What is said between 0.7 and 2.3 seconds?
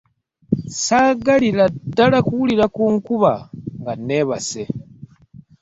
Saagalira ddala